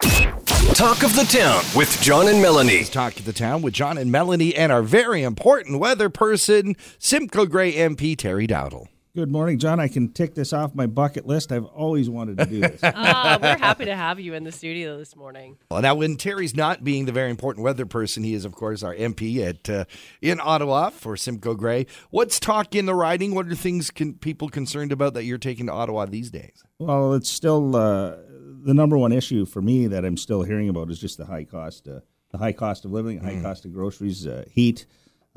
Talk 0.00 1.02
of 1.02 1.14
the 1.16 1.26
Town 1.28 1.62
with 1.74 2.00
John 2.00 2.28
and 2.28 2.40
Melanie. 2.40 2.84
Talk 2.84 3.18
of 3.18 3.24
the 3.24 3.32
Town 3.32 3.62
with 3.62 3.74
John 3.74 3.98
and 3.98 4.12
Melanie 4.12 4.54
and 4.54 4.70
our 4.70 4.82
very 4.82 5.22
important 5.22 5.80
weather 5.80 6.08
person, 6.08 6.76
Simcoe 6.98 7.46
Grey 7.46 7.72
MP 7.72 8.16
Terry 8.16 8.46
Dowdall. 8.46 8.86
Good 9.16 9.32
morning, 9.32 9.58
John. 9.58 9.80
I 9.80 9.88
can 9.88 10.12
tick 10.12 10.36
this 10.36 10.52
off 10.52 10.76
my 10.76 10.86
bucket 10.86 11.26
list. 11.26 11.50
I've 11.50 11.64
always 11.64 12.08
wanted 12.08 12.38
to 12.38 12.46
do 12.46 12.60
this. 12.60 12.80
Ah, 12.84 13.38
we're 13.42 13.56
happy 13.58 13.86
to 13.86 13.96
have 13.96 14.20
you 14.20 14.34
in 14.34 14.44
the 14.44 14.52
studio 14.52 14.96
this 14.96 15.16
morning. 15.16 15.56
Well, 15.70 15.82
now, 15.82 15.96
when 15.96 16.16
Terry's 16.16 16.54
not 16.54 16.84
being 16.84 17.06
the 17.06 17.12
very 17.12 17.30
important 17.30 17.64
weather 17.64 17.86
person, 17.86 18.22
he 18.22 18.34
is, 18.34 18.44
of 18.44 18.52
course, 18.52 18.84
our 18.84 18.94
MP 18.94 19.44
at 19.44 19.68
uh, 19.68 19.84
in 20.22 20.38
Ottawa 20.40 20.90
for 20.90 21.16
Simcoe 21.16 21.54
Grey. 21.54 21.86
What's 22.10 22.38
talk 22.38 22.76
in 22.76 22.86
the 22.86 22.94
riding? 22.94 23.34
What 23.34 23.48
are 23.48 23.54
things 23.56 23.90
can, 23.90 24.14
people 24.14 24.48
concerned 24.48 24.92
about 24.92 25.14
that 25.14 25.24
you're 25.24 25.38
taking 25.38 25.66
to 25.66 25.72
Ottawa 25.72 26.06
these 26.06 26.30
days? 26.30 26.62
well, 26.78 27.14
it's 27.14 27.28
still 27.28 27.74
uh, 27.74 28.16
the 28.64 28.74
number 28.74 28.96
one 28.96 29.12
issue 29.12 29.44
for 29.44 29.62
me 29.62 29.86
that 29.86 30.04
I'm 30.04 30.16
still 30.16 30.42
hearing 30.42 30.68
about 30.68 30.90
is 30.90 30.98
just 30.98 31.18
the 31.18 31.26
high 31.26 31.44
cost, 31.44 31.88
uh, 31.88 32.00
the 32.30 32.38
high 32.38 32.52
cost 32.52 32.84
of 32.84 32.92
living, 32.92 33.18
high 33.18 33.40
cost 33.40 33.64
of 33.64 33.72
groceries, 33.72 34.26
uh, 34.26 34.44
heat 34.50 34.86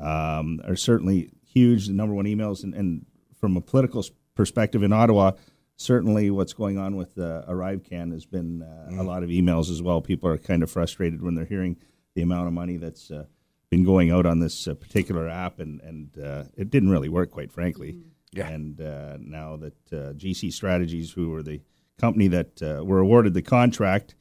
um, 0.00 0.60
are 0.66 0.76
certainly 0.76 1.30
huge. 1.44 1.86
The 1.86 1.92
number 1.92 2.14
one 2.14 2.26
emails, 2.26 2.64
and, 2.64 2.74
and 2.74 3.06
from 3.38 3.56
a 3.56 3.60
political 3.60 4.04
perspective 4.34 4.82
in 4.82 4.92
Ottawa, 4.92 5.32
certainly 5.76 6.30
what's 6.30 6.52
going 6.52 6.78
on 6.78 6.96
with 6.96 7.18
uh, 7.18 7.42
ArriveCan 7.48 8.12
has 8.12 8.26
been 8.26 8.62
uh, 8.62 9.00
a 9.00 9.04
lot 9.04 9.22
of 9.22 9.30
emails 9.30 9.70
as 9.70 9.82
well. 9.82 10.00
People 10.00 10.28
are 10.28 10.38
kind 10.38 10.62
of 10.62 10.70
frustrated 10.70 11.22
when 11.22 11.34
they're 11.34 11.44
hearing 11.44 11.76
the 12.14 12.22
amount 12.22 12.46
of 12.46 12.52
money 12.52 12.76
that's 12.76 13.10
uh, 13.10 13.24
been 13.70 13.84
going 13.84 14.10
out 14.10 14.26
on 14.26 14.38
this 14.38 14.68
uh, 14.68 14.74
particular 14.74 15.28
app, 15.28 15.58
and 15.58 15.80
and 15.80 16.18
uh, 16.18 16.44
it 16.56 16.70
didn't 16.70 16.90
really 16.90 17.08
work, 17.08 17.30
quite 17.30 17.50
frankly. 17.50 17.98
Yeah. 18.32 18.48
And 18.48 18.80
uh, 18.80 19.18
now 19.20 19.56
that 19.56 19.92
uh, 19.92 20.12
GC 20.14 20.52
Strategies, 20.52 21.12
who 21.12 21.30
were 21.30 21.42
the 21.42 21.60
company 22.00 22.28
that 22.28 22.62
uh, 22.62 22.84
were 22.84 22.98
awarded 22.98 23.34
the 23.34 23.42
contract, 23.42 24.14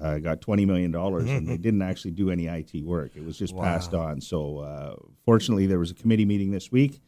uh, 0.00 0.18
got 0.18 0.40
twenty 0.40 0.66
million 0.66 0.90
dollars, 0.90 1.28
and 1.30 1.48
they 1.48 1.56
didn't 1.56 1.82
actually 1.82 2.10
do 2.10 2.30
any 2.30 2.46
IT 2.46 2.84
work. 2.84 3.12
It 3.16 3.24
was 3.24 3.38
just 3.38 3.54
passed 3.64 3.94
on. 3.94 4.20
So 4.20 4.58
uh, 4.58 4.96
fortunately, 5.24 5.66
there 5.66 5.78
was 5.78 5.90
a 5.90 5.94
committee 5.94 6.24
meeting 6.24 6.50
this 6.50 6.70
week, 6.72 7.00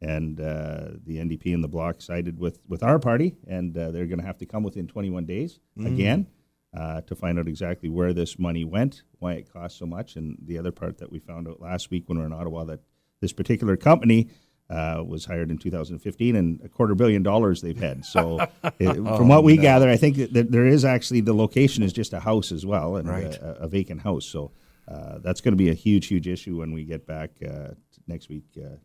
and 0.00 0.40
uh, 0.40 0.90
the 1.06 1.18
NDP 1.18 1.54
and 1.54 1.62
the 1.62 1.68
Bloc 1.68 2.02
sided 2.02 2.38
with 2.38 2.58
with 2.68 2.82
our 2.82 2.98
party, 2.98 3.36
and 3.46 3.76
uh, 3.76 3.90
they're 3.92 4.06
going 4.06 4.18
to 4.18 4.26
have 4.26 4.38
to 4.38 4.46
come 4.46 4.62
within 4.62 4.86
twenty 4.86 5.10
one 5.10 5.24
days 5.24 5.60
again. 5.86 6.26
Uh, 6.74 7.02
to 7.02 7.14
find 7.14 7.38
out 7.38 7.46
exactly 7.46 7.90
where 7.90 8.14
this 8.14 8.38
money 8.38 8.64
went, 8.64 9.02
why 9.18 9.34
it 9.34 9.52
cost 9.52 9.76
so 9.76 9.84
much, 9.84 10.16
and 10.16 10.38
the 10.42 10.56
other 10.56 10.72
part 10.72 10.96
that 10.96 11.12
we 11.12 11.18
found 11.18 11.46
out 11.46 11.60
last 11.60 11.90
week 11.90 12.08
when 12.08 12.16
we 12.16 12.22
were 12.22 12.26
in 12.26 12.32
Ottawa 12.32 12.64
that 12.64 12.80
this 13.20 13.30
particular 13.30 13.76
company 13.76 14.30
uh, 14.72 15.02
was 15.04 15.24
hired 15.26 15.50
in 15.50 15.58
2015 15.58 16.34
and 16.36 16.60
a 16.64 16.68
quarter 16.68 16.94
billion 16.94 17.22
dollars 17.22 17.60
they've 17.60 17.78
had. 17.78 18.04
So, 18.04 18.40
it, 18.78 18.94
from 18.94 19.28
what 19.28 19.44
we 19.44 19.56
gather, 19.58 19.88
I 19.88 19.96
think 19.96 20.16
that 20.32 20.50
there 20.50 20.66
is 20.66 20.84
actually 20.84 21.20
the 21.20 21.34
location 21.34 21.82
is 21.82 21.92
just 21.92 22.12
a 22.14 22.20
house 22.20 22.50
as 22.52 22.64
well 22.64 22.96
and 22.96 23.06
Right. 23.08 23.36
a, 23.36 23.64
a 23.64 23.68
vacant 23.68 24.00
house. 24.00 24.24
So, 24.24 24.50
uh, 24.88 25.18
that's 25.18 25.40
going 25.42 25.52
to 25.52 25.56
be 25.64 25.70
a 25.70 25.74
huge, 25.74 26.06
huge 26.06 26.26
issue 26.26 26.56
when 26.58 26.72
we 26.72 26.84
get 26.84 27.06
back 27.06 27.30
uh, 27.46 27.74
next 28.06 28.28
week 28.28 28.44
uh, 28.58 28.76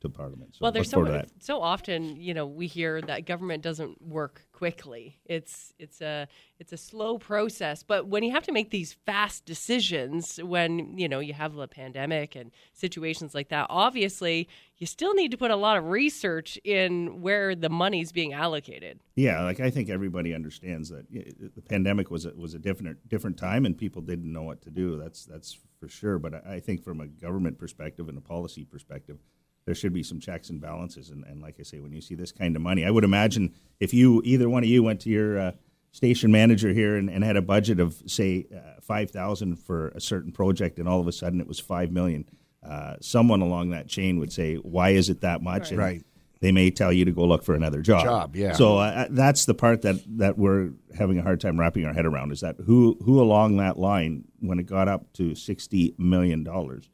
to, 0.00 0.08
Parliament. 0.08 0.54
So 0.54 0.58
Well, 0.62 0.72
there's 0.72 0.90
so 0.90 1.22
so 1.38 1.60
often, 1.60 2.16
you 2.16 2.34
know, 2.34 2.46
we 2.46 2.66
hear 2.66 3.00
that 3.02 3.26
government 3.26 3.62
doesn't 3.62 4.00
work 4.02 4.46
quickly. 4.52 5.18
It's 5.26 5.72
it's 5.78 6.00
a 6.00 6.28
it's 6.58 6.72
a 6.72 6.76
slow 6.76 7.18
process. 7.18 7.82
But 7.82 8.06
when 8.06 8.22
you 8.22 8.32
have 8.32 8.44
to 8.44 8.52
make 8.52 8.70
these 8.70 8.92
fast 8.92 9.44
decisions, 9.44 10.38
when 10.42 10.98
you 10.98 11.08
know 11.08 11.20
you 11.20 11.34
have 11.34 11.56
a 11.56 11.68
pandemic 11.68 12.34
and 12.34 12.50
situations 12.72 13.34
like 13.34 13.48
that, 13.48 13.66
obviously 13.68 14.48
you 14.78 14.86
still 14.86 15.14
need 15.14 15.30
to 15.30 15.36
put 15.36 15.50
a 15.50 15.56
lot 15.56 15.76
of 15.76 15.84
research 15.84 16.58
in 16.64 17.22
where 17.22 17.54
the 17.54 17.68
money's 17.68 18.12
being 18.12 18.32
allocated. 18.32 19.00
Yeah, 19.14 19.42
like 19.42 19.60
I 19.60 19.70
think 19.70 19.88
everybody 19.88 20.34
understands 20.34 20.90
that 20.90 21.06
the 21.10 21.62
pandemic 21.62 22.10
was 22.10 22.26
a, 22.26 22.30
was 22.34 22.54
a 22.54 22.58
different 22.58 23.08
different 23.08 23.36
time, 23.36 23.64
and 23.66 23.76
people 23.76 24.02
didn't 24.02 24.30
know 24.30 24.42
what 24.42 24.62
to 24.62 24.70
do. 24.70 24.98
That's 24.98 25.24
that's 25.24 25.58
for 25.78 25.88
sure. 25.88 26.18
But 26.18 26.46
I 26.46 26.60
think 26.60 26.82
from 26.82 27.00
a 27.00 27.06
government 27.06 27.58
perspective 27.58 28.08
and 28.08 28.18
a 28.18 28.22
policy 28.22 28.64
perspective, 28.64 29.18
there 29.66 29.74
should 29.74 29.92
be 29.92 30.02
some 30.02 30.20
checks 30.20 30.48
and 30.48 30.60
balances. 30.60 31.10
And, 31.10 31.24
and 31.24 31.42
like 31.42 31.56
I 31.58 31.64
say, 31.64 31.80
when 31.80 31.92
you 31.92 32.00
see 32.00 32.14
this 32.14 32.32
kind 32.32 32.56
of 32.56 32.62
money, 32.62 32.84
I 32.84 32.90
would 32.90 33.04
imagine 33.04 33.52
if 33.80 33.92
you 33.92 34.22
either 34.24 34.48
one 34.48 34.62
of 34.62 34.68
you 34.68 34.82
went 34.82 35.00
to 35.00 35.10
your 35.10 35.38
uh, 35.38 35.52
station 35.90 36.30
manager 36.30 36.72
here 36.72 36.96
and, 36.96 37.10
and 37.10 37.24
had 37.24 37.36
a 37.36 37.42
budget 37.42 37.80
of 37.80 38.00
say 38.06 38.46
uh, 38.54 38.80
five 38.80 39.10
thousand 39.10 39.56
for 39.56 39.88
a 39.88 40.00
certain 40.00 40.32
project, 40.32 40.78
and 40.78 40.88
all 40.88 41.00
of 41.00 41.08
a 41.08 41.12
sudden 41.12 41.40
it 41.40 41.48
was 41.48 41.58
five 41.58 41.90
million. 41.90 42.24
Uh, 42.62 42.94
someone 43.00 43.40
along 43.40 43.70
that 43.70 43.88
chain 43.88 44.18
would 44.18 44.32
say, 44.32 44.54
"Why 44.56 44.90
is 44.90 45.10
it 45.10 45.20
that 45.20 45.42
much?" 45.42 45.70
And 45.70 45.78
Right. 45.78 46.02
They 46.40 46.52
may 46.52 46.70
tell 46.70 46.92
you 46.92 47.06
to 47.06 47.12
go 47.12 47.24
look 47.24 47.42
for 47.42 47.54
another 47.54 47.80
job. 47.80 48.04
Job, 48.04 48.36
yeah. 48.36 48.52
So 48.52 48.76
uh, 48.76 49.06
that's 49.08 49.46
the 49.46 49.54
part 49.54 49.82
that, 49.82 49.96
that 50.18 50.36
we're 50.36 50.72
having 50.96 51.18
a 51.18 51.22
hard 51.22 51.40
time 51.40 51.58
wrapping 51.58 51.86
our 51.86 51.94
head 51.94 52.04
around 52.04 52.30
is 52.30 52.40
that 52.40 52.56
who 52.66 52.98
who 53.02 53.20
along 53.22 53.56
that 53.56 53.78
line 53.78 54.24
when 54.40 54.58
it 54.58 54.66
got 54.66 54.86
up 54.86 55.10
to 55.14 55.34
sixty 55.34 55.94
million 55.96 56.44
dollars, 56.44 56.90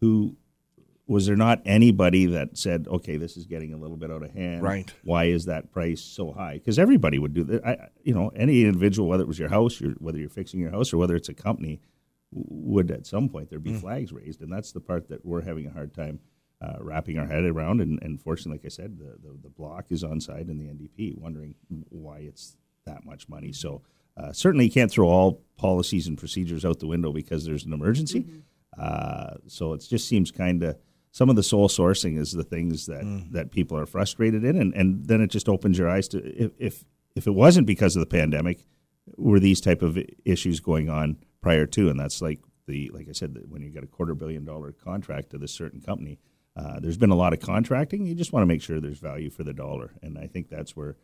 who 0.00 0.36
was 1.06 1.26
there 1.26 1.36
not 1.36 1.60
anybody 1.66 2.26
that 2.26 2.56
said, 2.56 2.86
okay, 2.88 3.16
this 3.16 3.36
is 3.36 3.46
getting 3.46 3.74
a 3.74 3.76
little 3.76 3.96
bit 3.96 4.10
out 4.10 4.22
of 4.22 4.30
hand? 4.32 4.62
Right. 4.62 4.92
Why 5.04 5.24
is 5.24 5.44
that 5.46 5.70
price 5.70 6.00
so 6.00 6.32
high? 6.32 6.54
Because 6.54 6.78
everybody 6.78 7.18
would 7.18 7.34
do 7.34 7.44
that. 7.44 7.66
I, 7.66 7.88
you 8.02 8.14
know, 8.14 8.30
any 8.34 8.64
individual, 8.64 9.08
whether 9.08 9.22
it 9.22 9.28
was 9.28 9.38
your 9.38 9.50
house, 9.50 9.80
your, 9.80 9.92
whether 9.92 10.18
you're 10.18 10.28
fixing 10.30 10.60
your 10.60 10.70
house, 10.70 10.92
or 10.92 10.98
whether 10.98 11.14
it's 11.14 11.28
a 11.28 11.34
company, 11.34 11.80
would 12.32 12.90
at 12.90 13.06
some 13.06 13.28
point 13.28 13.50
there 13.50 13.58
be 13.58 13.72
Mm. 13.72 13.80
flags 13.80 14.12
raised, 14.12 14.40
and 14.40 14.50
that's 14.52 14.72
the 14.72 14.80
part 14.80 15.08
that 15.08 15.24
we're 15.24 15.42
having 15.42 15.66
a 15.66 15.70
hard 15.70 15.94
time 15.94 16.20
uh, 16.60 16.76
wrapping 16.80 17.18
our 17.18 17.26
head 17.26 17.44
around. 17.44 17.80
And, 17.82 18.02
and 18.02 18.20
fortunately, 18.20 18.58
like 18.58 18.64
I 18.66 18.68
said, 18.70 18.98
the, 18.98 19.16
the 19.22 19.36
the 19.42 19.50
Bloc 19.50 19.86
is 19.90 20.02
on 20.02 20.20
side 20.20 20.48
in 20.48 20.56
the 20.58 20.64
NDP, 20.64 21.18
wondering 21.18 21.54
why 21.90 22.18
it's 22.20 22.56
that 22.86 23.04
much 23.04 23.28
money. 23.28 23.52
So 23.52 23.82
uh, 24.16 24.32
certainly, 24.32 24.64
you 24.64 24.70
can't 24.70 24.90
throw 24.90 25.08
all 25.08 25.42
policies 25.58 26.06
and 26.06 26.16
procedures 26.16 26.64
out 26.64 26.80
the 26.80 26.86
window 26.86 27.12
because 27.12 27.44
there's 27.44 27.64
an 27.66 27.72
emergency. 27.74 28.24
Uh, 28.78 29.34
so 29.46 29.72
it 29.74 29.84
just 29.88 30.08
seems 30.08 30.30
kind 30.32 30.62
of 30.62 30.76
some 31.14 31.30
of 31.30 31.36
the 31.36 31.44
sole 31.44 31.68
sourcing 31.68 32.18
is 32.18 32.32
the 32.32 32.42
things 32.42 32.86
that, 32.86 33.04
that 33.30 33.52
people 33.52 33.78
are 33.78 33.86
frustrated 33.86 34.44
in, 34.44 34.60
and, 34.60 34.74
and 34.74 35.06
then 35.06 35.20
it 35.20 35.30
just 35.30 35.48
opens 35.48 35.78
your 35.78 35.88
eyes 35.88 36.08
to 36.08 36.18
if, 36.18 36.50
if 36.58 36.84
if 37.14 37.28
it 37.28 37.30
wasn't 37.30 37.68
because 37.68 37.94
of 37.94 38.00
the 38.00 38.06
pandemic, 38.06 38.66
were 39.16 39.38
these 39.38 39.60
type 39.60 39.80
of 39.80 39.96
issues 40.24 40.58
going 40.58 40.90
on 40.90 41.16
prior 41.40 41.66
to, 41.66 41.88
and 41.88 42.00
that's 42.00 42.20
like 42.20 42.40
the 42.66 42.90
like 42.92 43.08
I 43.08 43.12
said, 43.12 43.34
that 43.34 43.48
when 43.48 43.62
you 43.62 43.70
get 43.70 43.84
a 43.84 43.86
quarter 43.86 44.16
billion 44.16 44.44
dollar 44.44 44.72
contract 44.72 45.30
to 45.30 45.38
this 45.38 45.52
certain 45.52 45.80
company, 45.80 46.18
uh, 46.56 46.80
there's 46.80 46.98
been 46.98 47.10
a 47.10 47.14
lot 47.14 47.32
of 47.32 47.38
contracting. 47.38 48.04
You 48.04 48.16
just 48.16 48.32
want 48.32 48.42
to 48.42 48.48
make 48.48 48.60
sure 48.60 48.80
there's 48.80 48.98
value 48.98 49.30
for 49.30 49.44
the 49.44 49.52
dollar, 49.52 49.92
and 50.02 50.18
I 50.18 50.26
think 50.26 50.48
that's 50.48 50.74
where 50.74 50.96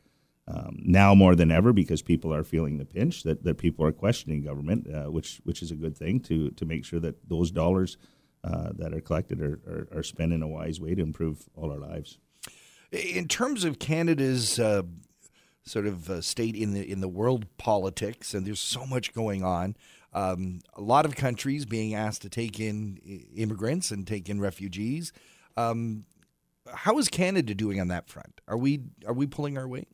um, 0.48 0.80
now 0.82 1.14
more 1.14 1.36
than 1.36 1.52
ever 1.52 1.72
because 1.72 2.02
people 2.02 2.34
are 2.34 2.42
feeling 2.42 2.78
the 2.78 2.84
pinch 2.84 3.22
that, 3.22 3.44
that 3.44 3.58
people 3.58 3.86
are 3.86 3.92
questioning 3.92 4.42
government, 4.42 4.88
uh, 4.92 5.08
which 5.08 5.40
which 5.44 5.62
is 5.62 5.70
a 5.70 5.76
good 5.76 5.96
thing 5.96 6.18
to 6.22 6.50
to 6.50 6.64
make 6.64 6.84
sure 6.84 6.98
that 6.98 7.28
those 7.28 7.52
dollars 7.52 7.96
uh, 8.44 8.70
that 8.74 8.94
are 8.94 9.00
collected 9.00 9.40
are, 9.40 9.60
are, 9.66 9.98
are 9.98 10.02
spent 10.02 10.32
in 10.32 10.42
a 10.42 10.48
wise 10.48 10.80
way 10.80 10.94
to 10.94 11.02
improve 11.02 11.48
all 11.54 11.70
our 11.70 11.78
lives. 11.78 12.18
In 12.92 13.28
terms 13.28 13.64
of 13.64 13.78
Canada's 13.78 14.58
uh, 14.58 14.82
sort 15.64 15.86
of 15.86 16.10
uh, 16.10 16.20
state 16.20 16.56
in 16.56 16.72
the 16.72 16.90
in 16.90 17.00
the 17.00 17.08
world 17.08 17.46
politics, 17.56 18.34
and 18.34 18.46
there's 18.46 18.60
so 18.60 18.86
much 18.86 19.14
going 19.14 19.44
on. 19.44 19.76
Um, 20.12 20.60
a 20.74 20.80
lot 20.80 21.04
of 21.04 21.14
countries 21.14 21.64
being 21.64 21.94
asked 21.94 22.22
to 22.22 22.28
take 22.28 22.58
in 22.58 22.96
immigrants 23.36 23.92
and 23.92 24.06
take 24.06 24.28
in 24.28 24.40
refugees. 24.40 25.12
Um, 25.56 26.04
how 26.72 26.98
is 26.98 27.08
Canada 27.08 27.54
doing 27.54 27.80
on 27.80 27.88
that 27.88 28.08
front? 28.08 28.40
Are 28.48 28.56
we 28.56 28.80
are 29.06 29.14
we 29.14 29.26
pulling 29.26 29.56
our 29.56 29.68
weight? 29.68 29.88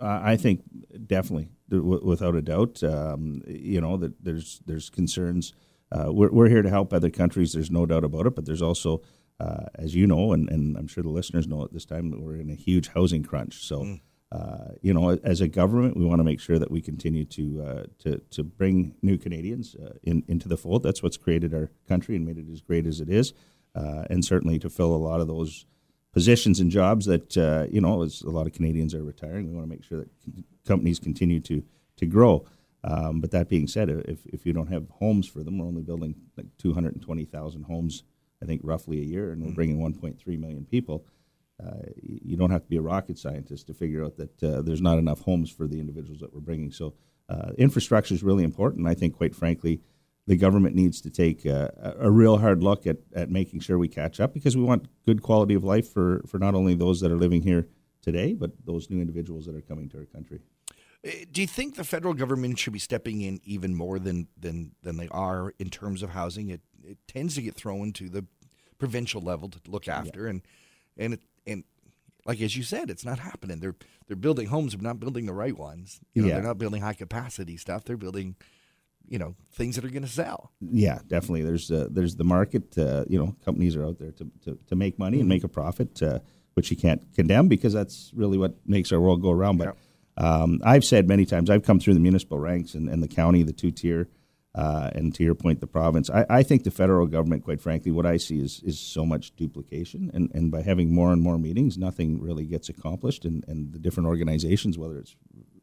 Uh, 0.00 0.20
I 0.22 0.36
think 0.36 0.62
definitely, 1.06 1.48
w- 1.70 2.04
without 2.04 2.34
a 2.34 2.42
doubt. 2.42 2.82
Um, 2.82 3.42
you 3.46 3.80
know 3.80 3.96
that 3.96 4.22
there's 4.22 4.60
there's 4.66 4.90
concerns. 4.90 5.54
Uh, 5.92 6.12
we're 6.12 6.30
we're 6.30 6.48
here 6.48 6.62
to 6.62 6.70
help 6.70 6.92
other 6.92 7.10
countries. 7.10 7.52
There's 7.52 7.70
no 7.70 7.86
doubt 7.86 8.04
about 8.04 8.26
it. 8.26 8.34
But 8.34 8.46
there's 8.46 8.62
also, 8.62 9.02
uh, 9.40 9.66
as 9.74 9.94
you 9.94 10.06
know, 10.06 10.32
and, 10.32 10.48
and 10.50 10.76
I'm 10.76 10.86
sure 10.86 11.02
the 11.02 11.10
listeners 11.10 11.46
know 11.46 11.64
at 11.64 11.72
this 11.72 11.84
time, 11.84 12.10
that 12.10 12.20
we're 12.20 12.36
in 12.36 12.50
a 12.50 12.54
huge 12.54 12.88
housing 12.88 13.22
crunch. 13.22 13.64
So, 13.66 13.98
uh, 14.32 14.72
you 14.80 14.92
know, 14.92 15.10
as 15.22 15.40
a 15.40 15.48
government, 15.48 15.96
we 15.96 16.04
want 16.04 16.18
to 16.18 16.24
make 16.24 16.40
sure 16.40 16.58
that 16.58 16.70
we 16.70 16.80
continue 16.80 17.24
to 17.26 17.62
uh, 17.62 17.84
to 18.00 18.18
to 18.30 18.42
bring 18.42 18.96
new 19.02 19.16
Canadians 19.18 19.76
uh, 19.76 19.94
in, 20.02 20.24
into 20.26 20.48
the 20.48 20.56
fold. 20.56 20.82
That's 20.82 21.02
what's 21.02 21.16
created 21.16 21.54
our 21.54 21.70
country 21.88 22.16
and 22.16 22.26
made 22.26 22.38
it 22.38 22.46
as 22.50 22.60
great 22.60 22.86
as 22.86 23.00
it 23.00 23.08
is, 23.08 23.32
uh, 23.74 24.04
and 24.10 24.24
certainly 24.24 24.58
to 24.58 24.70
fill 24.70 24.94
a 24.94 24.96
lot 24.96 25.20
of 25.20 25.28
those 25.28 25.66
positions 26.12 26.60
and 26.60 26.70
jobs 26.70 27.06
that 27.06 27.36
uh, 27.36 27.66
you 27.70 27.80
know 27.80 28.02
as 28.02 28.22
a 28.22 28.30
lot 28.30 28.46
of 28.46 28.52
Canadians 28.52 28.94
are 28.94 29.04
retiring. 29.04 29.48
We 29.48 29.54
want 29.54 29.66
to 29.68 29.70
make 29.70 29.84
sure 29.84 29.98
that 29.98 30.08
c- 30.24 30.44
companies 30.66 30.98
continue 30.98 31.40
to 31.40 31.62
to 31.96 32.06
grow. 32.06 32.44
Um, 32.86 33.20
but 33.22 33.30
that 33.30 33.48
being 33.48 33.66
said, 33.66 33.88
if, 33.88 34.26
if 34.26 34.44
you 34.44 34.52
don't 34.52 34.70
have 34.70 34.88
homes 34.90 35.26
for 35.26 35.42
them, 35.42 35.58
we're 35.58 35.66
only 35.66 35.82
building 35.82 36.14
like 36.36 36.46
220,000 36.58 37.62
homes, 37.62 38.02
I 38.42 38.46
think, 38.46 38.60
roughly 38.62 39.00
a 39.00 39.04
year, 39.04 39.32
and 39.32 39.42
we're 39.42 39.54
bringing 39.54 39.78
1.3 39.78 40.38
million 40.38 40.66
people. 40.66 41.06
Uh, 41.64 41.86
you 41.96 42.36
don't 42.36 42.50
have 42.50 42.62
to 42.62 42.68
be 42.68 42.76
a 42.76 42.82
rocket 42.82 43.18
scientist 43.18 43.68
to 43.68 43.74
figure 43.74 44.04
out 44.04 44.16
that 44.18 44.42
uh, 44.42 44.60
there's 44.60 44.82
not 44.82 44.98
enough 44.98 45.20
homes 45.20 45.50
for 45.50 45.66
the 45.66 45.80
individuals 45.80 46.20
that 46.20 46.34
we're 46.34 46.40
bringing. 46.40 46.70
So, 46.70 46.94
uh, 47.28 47.52
infrastructure 47.56 48.12
is 48.12 48.22
really 48.22 48.44
important. 48.44 48.86
I 48.86 48.94
think, 48.94 49.16
quite 49.16 49.34
frankly, 49.34 49.80
the 50.26 50.36
government 50.36 50.74
needs 50.74 51.00
to 51.02 51.10
take 51.10 51.46
uh, 51.46 51.68
a, 51.80 51.94
a 52.00 52.10
real 52.10 52.38
hard 52.38 52.62
look 52.62 52.86
at, 52.86 52.98
at 53.14 53.30
making 53.30 53.60
sure 53.60 53.78
we 53.78 53.88
catch 53.88 54.20
up 54.20 54.34
because 54.34 54.56
we 54.56 54.62
want 54.62 54.88
good 55.06 55.22
quality 55.22 55.54
of 55.54 55.64
life 55.64 55.90
for, 55.90 56.22
for 56.26 56.38
not 56.38 56.54
only 56.54 56.74
those 56.74 57.00
that 57.00 57.10
are 57.10 57.16
living 57.16 57.42
here 57.42 57.66
today, 58.02 58.34
but 58.34 58.50
those 58.66 58.90
new 58.90 59.00
individuals 59.00 59.46
that 59.46 59.54
are 59.54 59.62
coming 59.62 59.88
to 59.88 59.98
our 59.98 60.04
country. 60.04 60.40
Uh, 61.04 61.10
Do 61.30 61.40
you 61.40 61.46
think 61.46 61.76
the 61.76 61.84
federal 61.84 62.14
government 62.14 62.58
should 62.58 62.72
be 62.72 62.78
stepping 62.78 63.20
in 63.20 63.40
even 63.44 63.74
more 63.74 63.98
than 63.98 64.28
than 64.40 64.72
than 64.82 64.96
they 64.96 65.08
are 65.10 65.52
in 65.58 65.70
terms 65.70 66.02
of 66.02 66.10
housing? 66.10 66.48
It 66.50 66.60
it 66.82 66.98
tends 67.08 67.34
to 67.34 67.42
get 67.42 67.54
thrown 67.54 67.92
to 67.92 68.08
the 68.08 68.24
provincial 68.78 69.20
level 69.20 69.48
to 69.48 69.58
look 69.68 69.88
after, 69.88 70.26
and 70.26 70.42
and 70.96 71.14
it, 71.14 71.20
and 71.46 71.64
like 72.26 72.40
as 72.40 72.56
you 72.56 72.62
said, 72.62 72.90
it's 72.90 73.04
not 73.04 73.18
happening. 73.18 73.60
They're 73.60 73.76
they're 74.06 74.16
building 74.16 74.46
homes, 74.48 74.74
but 74.74 74.82
not 74.84 75.00
building 75.00 75.26
the 75.26 75.32
right 75.34 75.56
ones. 75.58 76.00
You 76.14 76.22
know, 76.22 76.28
Yeah. 76.28 76.34
they're 76.34 76.42
not 76.48 76.58
building 76.58 76.82
high 76.82 76.94
capacity 76.94 77.56
stuff. 77.56 77.84
They're 77.84 77.96
building, 77.96 78.36
you 79.08 79.18
know, 79.18 79.34
things 79.52 79.76
that 79.76 79.84
are 79.84 79.88
going 79.90 80.02
to 80.02 80.08
sell. 80.08 80.52
Yeah, 80.60 80.98
definitely. 81.06 81.42
There's 81.42 81.70
uh, 81.70 81.88
there's 81.90 82.16
the 82.16 82.24
market. 82.24 82.76
Uh, 82.78 83.04
you 83.08 83.18
know, 83.18 83.34
companies 83.44 83.76
are 83.76 83.84
out 83.84 83.98
there 83.98 84.12
to, 84.12 84.30
to, 84.44 84.58
to 84.68 84.76
make 84.76 84.98
money 84.98 85.20
and 85.20 85.28
make 85.28 85.44
a 85.44 85.48
profit, 85.48 86.02
uh, 86.02 86.18
which 86.54 86.70
you 86.70 86.76
can't 86.76 87.02
condemn 87.14 87.48
because 87.48 87.72
that's 87.72 88.10
really 88.14 88.38
what 88.38 88.54
makes 88.66 88.92
our 88.92 89.00
world 89.00 89.20
go 89.22 89.30
around. 89.30 89.58
But 89.58 89.76
um, 90.16 90.60
I've 90.64 90.84
said 90.84 91.08
many 91.08 91.24
times, 91.24 91.50
I've 91.50 91.64
come 91.64 91.80
through 91.80 91.94
the 91.94 92.00
municipal 92.00 92.38
ranks 92.38 92.74
and, 92.74 92.88
and 92.88 93.02
the 93.02 93.08
county, 93.08 93.42
the 93.42 93.52
two 93.52 93.70
tier, 93.70 94.08
uh, 94.54 94.90
and 94.94 95.12
to 95.14 95.24
your 95.24 95.34
point, 95.34 95.60
the 95.60 95.66
province. 95.66 96.08
I, 96.10 96.24
I 96.30 96.42
think 96.44 96.62
the 96.62 96.70
federal 96.70 97.06
government, 97.06 97.44
quite 97.44 97.60
frankly, 97.60 97.90
what 97.90 98.06
I 98.06 98.18
see 98.18 98.38
is 98.38 98.62
is 98.64 98.78
so 98.78 99.04
much 99.04 99.34
duplication, 99.34 100.10
and, 100.14 100.30
and 100.32 100.52
by 100.52 100.62
having 100.62 100.94
more 100.94 101.12
and 101.12 101.20
more 101.20 101.38
meetings, 101.38 101.76
nothing 101.76 102.20
really 102.20 102.46
gets 102.46 102.68
accomplished, 102.68 103.24
and, 103.24 103.44
and 103.48 103.72
the 103.72 103.80
different 103.80 104.08
organizations, 104.08 104.78
whether 104.78 104.96
it's 104.96 105.16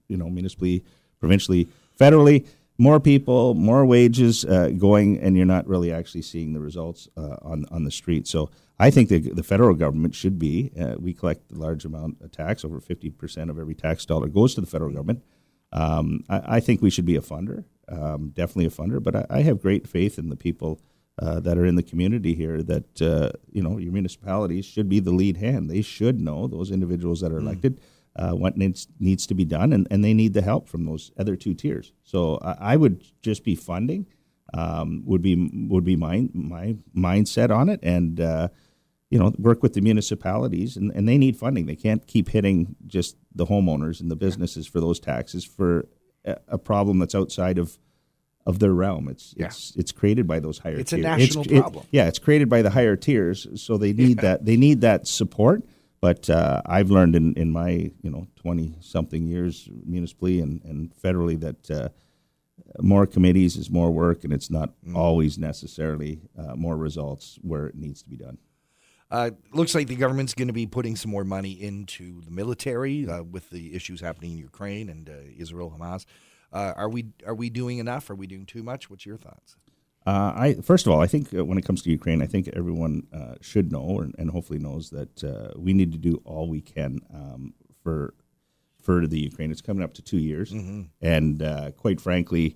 you 0.09 0.17
know 0.17 0.29
municipally, 0.29 0.83
provincially, 1.19 1.69
federally, 1.97 2.45
more 2.81 2.99
people, 2.99 3.53
more 3.53 3.85
wages 3.85 4.43
uh, 4.43 4.69
going, 4.75 5.19
and 5.19 5.37
you're 5.37 5.45
not 5.45 5.67
really 5.67 5.93
actually 5.93 6.23
seeing 6.23 6.53
the 6.53 6.59
results 6.59 7.07
uh, 7.15 7.37
on 7.43 7.65
on 7.69 7.83
the 7.83 7.91
street. 7.91 8.27
So 8.27 8.49
I 8.79 8.89
think 8.89 9.09
the 9.09 9.19
the 9.19 9.43
federal 9.43 9.75
government 9.75 10.15
should 10.15 10.39
be. 10.39 10.71
Uh, 10.79 10.95
we 10.99 11.13
collect 11.13 11.51
a 11.51 11.55
large 11.55 11.85
amount 11.85 12.17
of 12.21 12.31
tax, 12.31 12.65
over 12.65 12.79
fifty 12.79 13.11
percent 13.11 13.51
of 13.51 13.59
every 13.59 13.75
tax 13.75 14.03
dollar 14.05 14.27
goes 14.27 14.55
to 14.55 14.61
the 14.61 14.67
federal 14.67 14.91
government. 14.91 15.23
Um, 15.71 16.23
I, 16.27 16.57
I 16.57 16.59
think 16.59 16.81
we 16.81 16.89
should 16.89 17.05
be 17.05 17.15
a 17.15 17.21
funder, 17.21 17.65
um, 17.87 18.29
definitely 18.29 18.65
a 18.65 18.77
funder. 18.79 19.01
But 19.01 19.15
I, 19.15 19.25
I 19.29 19.41
have 19.43 19.61
great 19.61 19.87
faith 19.87 20.17
in 20.17 20.29
the 20.29 20.35
people 20.35 20.81
uh, 21.21 21.39
that 21.39 21.59
are 21.59 21.65
in 21.65 21.75
the 21.75 21.83
community 21.83 22.33
here. 22.33 22.63
That 22.63 22.99
uh, 22.99 23.29
you 23.51 23.61
know, 23.61 23.77
your 23.77 23.93
municipalities 23.93 24.65
should 24.65 24.89
be 24.89 24.99
the 24.99 25.11
lead 25.11 25.37
hand. 25.37 25.69
They 25.69 25.83
should 25.83 26.19
know 26.19 26.47
those 26.47 26.71
individuals 26.71 27.21
that 27.21 27.31
are 27.31 27.37
elected 27.37 27.79
uh, 28.15 28.31
what 28.31 28.57
needs 28.57 28.87
needs 28.99 29.25
to 29.27 29.33
be 29.33 29.45
done, 29.45 29.71
and, 29.73 29.87
and 29.89 30.03
they 30.03 30.13
need 30.13 30.33
the 30.33 30.41
help 30.41 30.67
from 30.67 30.85
those 30.85 31.11
other 31.17 31.35
two 31.35 31.53
tiers. 31.53 31.93
So 32.03 32.37
I, 32.41 32.73
I 32.73 32.75
would 32.77 33.03
just 33.21 33.43
be 33.43 33.55
funding 33.55 34.07
um, 34.53 35.03
would 35.05 35.21
be 35.21 35.67
would 35.69 35.83
be 35.85 35.95
my 35.95 36.27
my 36.33 36.75
mindset 36.95 37.55
on 37.55 37.69
it, 37.69 37.79
and 37.83 38.19
uh, 38.19 38.49
you 39.09 39.17
know 39.19 39.33
work 39.37 39.63
with 39.63 39.73
the 39.73 39.81
municipalities, 39.81 40.75
and, 40.77 40.91
and 40.93 41.07
they 41.07 41.17
need 41.17 41.37
funding. 41.37 41.65
They 41.65 41.75
can't 41.75 42.05
keep 42.05 42.29
hitting 42.29 42.75
just 42.85 43.15
the 43.33 43.45
homeowners 43.45 44.01
and 44.01 44.11
the 44.11 44.15
businesses 44.15 44.67
for 44.67 44.79
those 44.81 44.99
taxes 44.99 45.45
for 45.45 45.87
a, 46.25 46.37
a 46.49 46.57
problem 46.57 46.99
that's 46.99 47.15
outside 47.15 47.57
of 47.57 47.77
of 48.45 48.59
their 48.59 48.73
realm. 48.73 49.07
It's 49.07 49.33
Yeah. 49.37 49.45
it's 49.45 49.73
it's 49.77 49.91
created 49.91 50.27
by 50.27 50.39
those 50.39 50.57
higher. 50.59 50.79
It's 50.79 50.93
a 50.93 50.97
national 50.97 51.45
it- 51.45 51.61
problem. 51.61 51.85
yeah, 51.91 52.07
it's 52.07 52.19
created 52.19 52.49
by 52.49 52.61
the 52.61 52.71
higher 52.71 52.95
tiers, 52.97 53.47
so 53.61 53.77
they 53.77 53.93
need 53.93 54.17
that 54.19 54.45
they 54.45 54.57
need 54.57 54.81
that 54.81 55.07
support. 55.07 55.63
But 56.01 56.29
uh, 56.29 56.61
I've 56.65 56.89
learned 56.89 57.15
in, 57.15 57.33
in 57.35 57.51
my 57.51 57.91
you 58.01 58.09
know 58.09 58.27
twenty 58.35 58.75
something 58.81 59.27
years 59.27 59.69
municipally 59.85 60.39
and, 60.41 60.61
and 60.63 60.91
federally 61.03 61.39
that 61.39 61.71
uh, 61.71 61.89
more 62.81 63.05
committees 63.05 63.55
is 63.55 63.69
more 63.69 63.91
work, 63.91 64.23
and 64.23 64.33
it's 64.33 64.49
not 64.49 64.69
Mm. 64.85 64.95
always 64.95 65.37
necessarily 65.37 66.21
uh, 66.37 66.55
more 66.55 66.75
results 66.75 67.37
where 67.43 67.67
it 67.67 67.75
needs 67.75 68.01
to 68.01 68.09
be 68.09 68.17
done. 68.17 68.39
Uh, 69.11 69.29
looks 69.53 69.75
like 69.75 69.87
the 69.87 69.95
government's 69.95 70.33
going 70.33 70.47
to 70.47 70.53
be 70.53 70.65
putting 70.65 70.95
some 70.95 71.11
more 71.11 71.23
money 71.25 71.51
into 71.51 72.21
the 72.21 72.31
military 72.31 73.07
uh, 73.07 73.21
with 73.21 73.49
the 73.51 73.75
issues 73.75 74.01
happening 74.01 74.31
in 74.31 74.37
Ukraine 74.39 74.89
and 74.89 75.07
uh, 75.09 75.13
Israel 75.37 75.69
Hamas. 75.77 76.05
Uh, 76.51 76.73
are 76.75 76.89
we 76.89 77.05
are 77.27 77.35
we 77.35 77.49
doing 77.49 77.77
enough? 77.77 78.09
Are 78.09 78.15
we 78.15 78.25
doing 78.25 78.45
too 78.45 78.63
much? 78.63 78.89
What's 78.89 79.05
your 79.05 79.17
thoughts? 79.17 79.55
Uh, 80.05 80.33
I 80.35 80.53
first 80.63 80.87
of 80.87 80.93
all, 80.93 80.99
I 80.99 81.07
think 81.07 81.33
uh, 81.33 81.45
when 81.45 81.57
it 81.57 81.65
comes 81.65 81.81
to 81.83 81.91
Ukraine, 81.91 82.21
I 82.21 82.25
think 82.25 82.49
everyone 82.53 83.07
uh, 83.13 83.35
should 83.41 83.71
know 83.71 83.99
and, 83.99 84.15
and 84.17 84.31
hopefully 84.31 84.57
knows 84.59 84.89
that 84.89 85.23
uh, 85.23 85.51
we 85.55 85.73
need 85.73 85.91
to 85.91 85.97
do 85.97 86.21
all 86.25 86.49
we 86.49 86.61
can 86.61 86.99
um, 87.13 87.53
for 87.83 88.13
for 88.81 89.05
the 89.05 89.19
Ukraine. 89.19 89.51
It's 89.51 89.61
coming 89.61 89.83
up 89.83 89.93
to 89.95 90.01
two 90.01 90.17
years, 90.17 90.51
and 91.01 91.43
uh, 91.43 91.71
quite 91.71 92.01
frankly, 92.01 92.55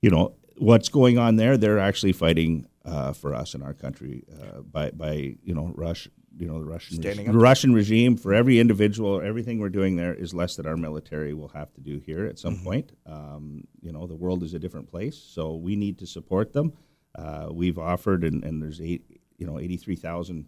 you 0.00 0.10
know 0.10 0.34
what's 0.56 0.88
going 0.88 1.18
on 1.18 1.36
there. 1.36 1.58
They're 1.58 1.78
actually 1.78 2.12
fighting 2.12 2.66
uh, 2.86 3.12
for 3.12 3.34
us 3.34 3.54
in 3.54 3.62
our 3.62 3.74
country 3.74 4.24
uh, 4.32 4.62
by 4.62 4.90
by 4.92 5.36
you 5.42 5.54
know 5.54 5.72
Rush. 5.74 6.08
You 6.38 6.46
know 6.46 6.58
the 6.58 6.66
Russian 6.66 6.96
Standing 6.96 7.26
reg- 7.26 7.32
the 7.32 7.38
Russian 7.38 7.72
regime 7.72 8.16
for 8.16 8.34
every 8.34 8.58
individual, 8.60 9.20
everything 9.20 9.58
we're 9.58 9.70
doing 9.70 9.96
there 9.96 10.14
is 10.14 10.34
less 10.34 10.56
that 10.56 10.66
our 10.66 10.76
military 10.76 11.32
will 11.34 11.48
have 11.48 11.72
to 11.74 11.80
do 11.80 11.98
here 11.98 12.26
at 12.26 12.38
some 12.38 12.58
point. 12.58 12.92
Um, 13.06 13.64
you 13.80 13.92
know 13.92 14.06
the 14.06 14.14
world 14.14 14.42
is 14.42 14.52
a 14.54 14.58
different 14.58 14.90
place, 14.90 15.16
so 15.16 15.54
we 15.54 15.76
need 15.76 15.98
to 15.98 16.06
support 16.06 16.52
them. 16.52 16.72
Uh, 17.14 17.48
we've 17.50 17.78
offered, 17.78 18.24
and, 18.24 18.44
and 18.44 18.62
there's 18.62 18.80
eight, 18.80 19.02
you 19.38 19.46
know, 19.46 19.58
eighty-three 19.58 19.96
thousand 19.96 20.46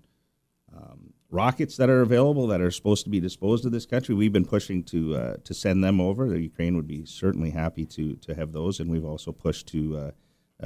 um, 0.76 1.14
rockets 1.30 1.76
that 1.78 1.88
are 1.88 2.02
available 2.02 2.46
that 2.48 2.60
are 2.60 2.70
supposed 2.70 3.04
to 3.04 3.10
be 3.10 3.20
disposed 3.20 3.64
of 3.64 3.72
this 3.72 3.86
country. 3.86 4.14
We've 4.14 4.32
been 4.32 4.44
pushing 4.44 4.82
to 4.84 5.16
uh, 5.16 5.36
to 5.44 5.54
send 5.54 5.82
them 5.82 6.00
over. 6.00 6.28
The 6.28 6.40
Ukraine 6.40 6.76
would 6.76 6.86
be 6.86 7.06
certainly 7.06 7.50
happy 7.50 7.86
to 7.86 8.16
to 8.16 8.34
have 8.34 8.52
those, 8.52 8.80
and 8.80 8.90
we've 8.90 9.04
also 9.04 9.32
pushed 9.32 9.66
to 9.68 9.96
uh, 9.96 10.10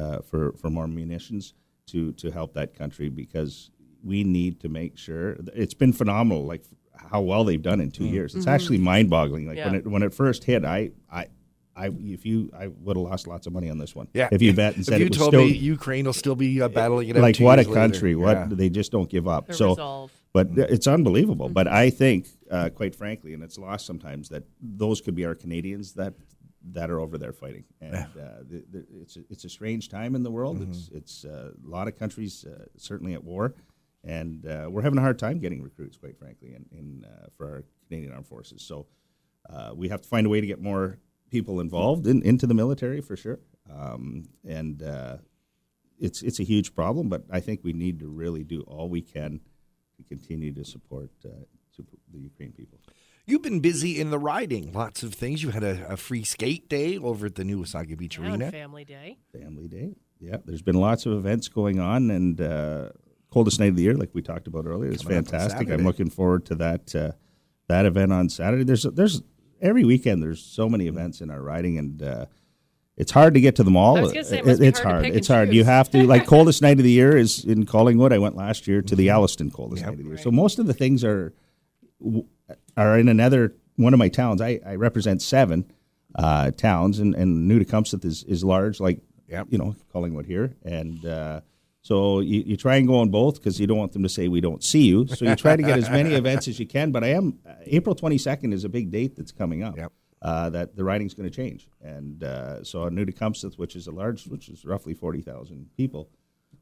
uh, 0.00 0.18
for 0.22 0.52
for 0.54 0.70
more 0.70 0.88
munitions 0.88 1.54
to 1.86 2.12
to 2.14 2.30
help 2.32 2.54
that 2.54 2.74
country 2.74 3.08
because 3.08 3.70
we 4.04 4.24
need 4.24 4.60
to 4.60 4.68
make 4.68 4.98
sure 4.98 5.36
it's 5.54 5.74
been 5.74 5.92
phenomenal, 5.92 6.44
like 6.44 6.64
how 6.96 7.20
well 7.20 7.44
they've 7.44 7.62
done 7.62 7.80
in 7.80 7.90
two 7.90 8.06
years. 8.06 8.34
It's 8.34 8.46
actually 8.46 8.78
mind-boggling. 8.78 9.46
Like 9.46 9.58
when 9.64 9.74
it 9.74 9.86
when 9.86 10.02
it 10.02 10.12
first 10.14 10.44
hit, 10.44 10.64
I 10.64 10.90
I. 11.10 11.26
I, 11.74 11.86
if 11.86 12.26
you, 12.26 12.50
I 12.54 12.66
would 12.66 12.98
have 12.98 13.02
lost 13.06 13.26
lots 13.26 13.46
of 13.46 13.54
money 13.54 13.70
on 13.70 13.78
this 13.78 13.94
one. 13.96 14.06
Yeah. 14.12 14.28
If 14.30 14.42
you 14.42 14.52
bet 14.52 14.74
and 14.74 14.82
if 14.82 14.88
said 14.88 15.00
you 15.00 15.06
it 15.06 15.08
was 15.08 15.16
told 15.16 15.30
still, 15.30 15.40
me 15.46 15.52
Ukraine 15.52 16.04
will 16.04 16.12
still 16.12 16.34
be 16.34 16.60
uh, 16.60 16.68
battling 16.68 17.08
it 17.08 17.16
like 17.16 17.38
what 17.38 17.58
a 17.58 17.62
years 17.62 17.68
later. 17.68 17.80
country 17.80 18.14
what 18.14 18.36
Yeah. 18.36 18.46
they 18.50 18.68
just 18.68 18.92
don't 18.92 19.08
give 19.08 19.26
up 19.26 19.46
The 19.46 19.54
so 19.54 19.68
resolve. 19.70 20.12
but 20.34 20.48
it's 20.58 20.86
unbelievable 20.86 21.48
but 21.48 21.66
i 21.68 21.88
think 21.88 22.28
uh, 22.50 22.68
quite 22.68 22.94
frankly 22.94 23.32
and 23.32 23.42
it's 23.42 23.56
lost 23.56 23.86
sometimes 23.86 24.28
that 24.28 24.42
those 24.60 25.00
could 25.00 25.14
be 25.14 25.24
our 25.24 25.34
canadians 25.34 25.94
that 25.94 26.12
that 26.72 26.90
are 26.90 27.00
over 27.00 27.16
there 27.16 27.32
fighting 27.32 27.64
and 27.80 27.94
uh, 27.94 28.04
the, 28.50 28.62
the, 28.70 28.84
it's 29.00 29.16
a, 29.16 29.20
it's 29.30 29.44
a 29.46 29.48
strange 29.48 29.88
time 29.88 30.14
in 30.14 30.22
the 30.22 30.30
world 30.30 30.60
it's 30.68 30.90
it's 30.92 31.24
uh, 31.24 31.52
a 31.66 31.70
lot 31.76 31.88
of 31.88 31.98
countries 31.98 32.44
uh, 32.44 32.66
certainly 32.76 33.14
at 33.14 33.24
war 33.24 33.54
and 34.04 34.46
uh, 34.46 34.66
we're 34.70 34.82
having 34.82 34.98
a 34.98 35.02
hard 35.02 35.18
time 35.18 35.38
getting 35.38 35.62
recruits 35.62 35.96
quite 35.96 36.18
frankly 36.18 36.54
in, 36.54 36.64
in 36.76 37.04
uh, 37.04 37.26
for 37.36 37.46
our 37.48 37.64
canadian 37.88 38.12
armed 38.12 38.26
forces 38.26 38.62
so 38.62 38.86
uh, 39.50 39.72
we 39.74 39.88
have 39.88 40.00
to 40.00 40.08
find 40.08 40.26
a 40.26 40.30
way 40.30 40.40
to 40.40 40.46
get 40.46 40.60
more 40.60 40.98
people 41.30 41.60
involved 41.60 42.06
in, 42.06 42.22
into 42.22 42.46
the 42.46 42.54
military 42.54 43.00
for 43.00 43.16
sure. 43.16 43.40
Um, 43.72 44.28
and 44.46 44.82
uh, 44.82 45.16
it's 45.98 46.22
it's 46.22 46.38
a 46.38 46.44
huge 46.44 46.74
problem, 46.74 47.08
but 47.08 47.24
I 47.30 47.40
think 47.40 47.60
we 47.62 47.72
need 47.72 48.00
to 48.00 48.08
really 48.08 48.44
do 48.44 48.60
all 48.62 48.88
we 48.88 49.00
can 49.00 49.40
to 49.96 50.02
continue 50.04 50.52
to 50.54 50.64
support 50.64 51.10
uh, 51.24 51.28
to 51.76 51.86
the 52.12 52.18
Ukraine 52.18 52.52
people. 52.52 52.78
You've 53.24 53.42
been 53.42 53.60
busy 53.60 54.00
in 54.00 54.10
the 54.10 54.18
riding. 54.18 54.72
Lots 54.72 55.02
of 55.04 55.14
things. 55.14 55.42
You 55.42 55.50
had 55.50 55.62
a, 55.62 55.86
a 55.88 55.96
free 55.96 56.24
skate 56.24 56.68
day 56.68 56.98
over 56.98 57.26
at 57.26 57.36
the 57.36 57.44
new 57.44 57.62
Wasaga 57.62 57.96
Beach 57.96 58.18
Yeah, 58.18 58.30
Arena. 58.30 58.50
Family 58.50 58.84
Day. 58.84 59.18
Family 59.32 59.68
Day, 59.68 59.94
yeah. 60.20 60.38
There's 60.44 60.62
been 60.62 60.74
lots 60.74 61.06
of 61.06 61.12
events 61.12 61.48
going 61.48 61.78
on, 61.78 62.10
and 62.10 62.40
uh, 62.40 62.90
coldest 63.32 63.58
night 63.60 63.70
of 63.70 63.76
the 63.76 63.82
year, 63.82 63.94
like 63.94 64.10
we 64.12 64.22
talked 64.22 64.46
about 64.46 64.66
earlier, 64.66 64.90
It's 64.92 65.02
Coming 65.02 65.24
fantastic. 65.24 65.70
I'm 65.70 65.84
looking 65.84 66.10
forward 66.10 66.44
to 66.46 66.54
that 66.56 66.94
uh, 66.94 67.12
that 67.68 67.86
event 67.86 68.12
on 68.12 68.28
Saturday. 68.28 68.64
There's 68.64 68.82
there's 68.84 69.22
every 69.60 69.84
weekend. 69.84 70.22
There's 70.22 70.42
so 70.42 70.68
many 70.68 70.86
events 70.86 71.20
in 71.20 71.30
our 71.30 71.40
riding, 71.42 71.78
and 71.78 72.02
uh, 72.02 72.26
it's 72.96 73.12
hard 73.12 73.34
to 73.34 73.40
get 73.40 73.56
to 73.56 73.64
them 73.64 73.76
all. 73.76 73.96
I 73.96 74.02
was 74.02 74.12
say, 74.28 74.38
it 74.38 74.46
must 74.46 74.60
be 74.60 74.66
it's 74.66 74.80
hard 74.80 75.04
hard. 75.04 75.06
It's 75.16 75.30
and 75.30 75.36
hard. 75.36 75.54
You 75.54 75.64
have 75.64 75.90
to 75.92 76.06
like 76.06 76.26
coldest 76.34 76.60
night 76.62 76.78
of 76.78 76.84
the 76.84 76.90
year 76.90 77.16
is 77.16 77.44
in 77.44 77.64
Collingwood. 77.64 78.12
I 78.12 78.18
went 78.18 78.36
last 78.36 78.68
year 78.68 78.82
to 78.82 78.94
the 78.96 79.06
Mm-hmm. 79.06 79.16
Alliston 79.16 79.50
coldest 79.50 79.82
night 79.82 79.92
of 79.92 79.98
the 79.98 80.04
year. 80.04 80.18
So 80.18 80.30
most 80.30 80.58
of 80.58 80.66
the 80.66 80.74
things 80.74 81.02
are 81.04 81.32
are 82.76 82.98
in 82.98 83.08
another 83.08 83.54
one 83.76 83.92
of 83.94 83.98
my 83.98 84.08
towns. 84.08 84.40
I, 84.40 84.60
I 84.66 84.74
represent 84.74 85.22
seven 85.22 85.64
uh, 86.14 86.50
towns, 86.50 86.98
and 86.98 87.14
and 87.14 87.48
New 87.48 87.60
Tecumseth 87.60 88.04
is 88.04 88.24
is 88.24 88.44
large, 88.44 88.80
like 88.80 89.00
Yep. 89.28 89.46
you 89.50 89.56
know 89.56 89.74
Collingwood 89.92 90.26
here, 90.26 90.54
and 90.62 91.06
uh, 91.06 91.40
so 91.82 92.20
you, 92.20 92.42
you 92.46 92.56
try 92.56 92.76
and 92.76 92.86
go 92.86 93.00
on 93.00 93.10
both 93.10 93.36
because 93.36 93.58
you 93.58 93.66
don't 93.66 93.76
want 93.76 93.92
them 93.92 94.04
to 94.04 94.08
say 94.08 94.28
we 94.28 94.40
don't 94.40 94.62
see 94.62 94.82
you. 94.82 95.06
So 95.08 95.24
you 95.24 95.34
try 95.34 95.56
to 95.56 95.62
get 95.62 95.78
as 95.78 95.90
many 95.90 96.14
events 96.14 96.46
as 96.46 96.58
you 96.60 96.66
can. 96.66 96.92
But 96.92 97.02
I 97.02 97.08
am 97.08 97.40
uh, 97.44 97.54
April 97.66 97.94
twenty 97.96 98.18
second 98.18 98.52
is 98.52 98.64
a 98.64 98.68
big 98.68 98.90
date 98.90 99.16
that's 99.16 99.32
coming 99.32 99.62
up. 99.62 99.76
Yep. 99.76 99.92
Uh, 100.22 100.48
that 100.50 100.76
the 100.76 100.84
riding's 100.84 101.14
going 101.14 101.28
to 101.28 101.34
change, 101.34 101.68
and 101.80 102.22
uh, 102.22 102.62
so 102.62 102.84
a 102.84 102.90
New 102.90 103.04
Tecumseth, 103.04 103.58
which 103.58 103.74
is 103.74 103.88
a 103.88 103.90
large, 103.90 104.28
which 104.28 104.48
is 104.48 104.64
roughly 104.64 104.94
forty 104.94 105.20
thousand 105.20 105.68
people, 105.76 106.08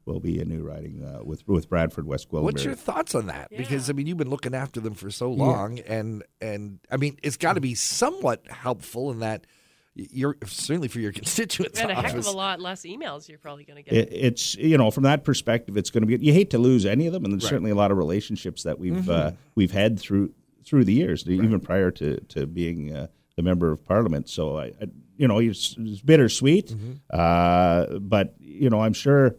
will 0.05 0.19
be 0.19 0.39
a 0.39 0.45
new 0.45 0.63
riding 0.63 1.03
uh, 1.03 1.23
with 1.23 1.47
with 1.47 1.69
Bradford 1.69 2.07
West 2.07 2.31
Gwillimbury. 2.31 2.43
What's 2.43 2.63
your 2.63 2.73
thoughts 2.73 3.13
on 3.13 3.27
that? 3.27 3.51
Because 3.55 3.87
I 3.91 3.93
mean, 3.93 4.07
you've 4.07 4.17
been 4.17 4.31
looking 4.31 4.55
after 4.55 4.79
them 4.79 4.95
for 4.95 5.11
so 5.11 5.31
long, 5.31 5.77
and 5.81 6.23
and 6.41 6.79
I 6.89 6.97
mean, 6.97 7.19
it's 7.21 7.37
got 7.37 7.53
to 7.53 7.61
be 7.61 7.75
somewhat 7.75 8.47
helpful 8.49 9.11
in 9.11 9.19
that 9.19 9.45
you're 9.93 10.37
certainly 10.45 10.87
for 10.87 10.99
your 10.99 11.11
constituents. 11.21 11.79
And 11.79 11.91
a 11.91 11.95
heck 11.95 12.13
of 12.15 12.25
a 12.25 12.31
lot 12.31 12.59
less 12.59 12.83
emails 12.83 13.27
you're 13.27 13.39
probably 13.39 13.65
going 13.65 13.83
to 13.83 13.89
get. 13.89 13.93
It, 13.93 14.09
it's 14.13 14.55
you 14.55 14.77
know 14.77 14.91
from 14.91 15.03
that 15.03 15.23
perspective, 15.23 15.77
it's 15.77 15.89
going 15.89 16.07
to 16.07 16.17
be. 16.17 16.23
You 16.25 16.33
hate 16.33 16.49
to 16.51 16.57
lose 16.57 16.85
any 16.85 17.07
of 17.07 17.13
them, 17.13 17.25
and 17.25 17.33
there's 17.33 17.47
certainly 17.47 17.71
a 17.71 17.75
lot 17.75 17.91
of 17.91 17.97
relationships 17.97 18.63
that 18.63 18.79
we've 18.79 19.09
uh, 19.09 19.31
we've 19.55 19.71
had 19.71 19.99
through 19.99 20.33
through 20.65 20.85
the 20.85 20.93
years, 20.93 21.27
even 21.27 21.59
prior 21.59 21.91
to 21.91 22.19
to 22.29 22.45
being 22.47 22.93
uh, 22.95 23.07
the 23.07 23.09
the 23.37 23.43
member 23.43 23.71
of 23.71 23.83
parliament. 23.85 24.29
So 24.29 24.57
I, 24.57 24.65
I 24.65 24.87
you 25.17 25.27
know, 25.27 25.39
it's, 25.39 25.75
it's 25.77 26.01
bittersweet, 26.01 26.67
Mm-hmm. 26.69 26.91
uh, 27.11 27.99
but 27.99 28.35
you 28.39 28.69
know, 28.69 28.81
I'm 28.81 28.93
sure 28.93 29.35